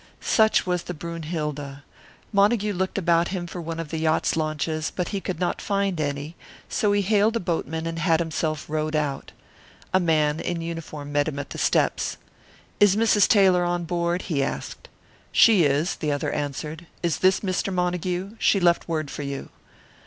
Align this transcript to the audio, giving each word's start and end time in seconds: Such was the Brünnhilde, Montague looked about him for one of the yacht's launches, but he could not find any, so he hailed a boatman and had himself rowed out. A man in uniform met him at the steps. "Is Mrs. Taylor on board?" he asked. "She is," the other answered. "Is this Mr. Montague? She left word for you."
Such 0.19 0.65
was 0.65 0.81
the 0.81 0.95
Brünnhilde, 0.95 1.83
Montague 2.33 2.73
looked 2.73 2.97
about 2.97 3.27
him 3.27 3.45
for 3.45 3.61
one 3.61 3.79
of 3.79 3.89
the 3.89 3.99
yacht's 3.99 4.35
launches, 4.35 4.89
but 4.95 5.09
he 5.09 5.21
could 5.21 5.39
not 5.39 5.61
find 5.61 6.01
any, 6.01 6.35
so 6.67 6.91
he 6.91 7.03
hailed 7.03 7.35
a 7.35 7.39
boatman 7.39 7.85
and 7.85 7.99
had 7.99 8.19
himself 8.19 8.67
rowed 8.67 8.95
out. 8.95 9.31
A 9.93 9.99
man 9.99 10.39
in 10.39 10.59
uniform 10.59 11.11
met 11.11 11.27
him 11.27 11.37
at 11.37 11.51
the 11.51 11.59
steps. 11.59 12.17
"Is 12.79 12.95
Mrs. 12.95 13.27
Taylor 13.27 13.63
on 13.63 13.83
board?" 13.83 14.23
he 14.23 14.41
asked. 14.41 14.89
"She 15.31 15.65
is," 15.65 15.93
the 15.97 16.11
other 16.11 16.31
answered. 16.31 16.87
"Is 17.03 17.19
this 17.19 17.41
Mr. 17.41 17.71
Montague? 17.71 18.37
She 18.39 18.59
left 18.59 18.87
word 18.89 19.11
for 19.11 19.21
you." 19.21 19.49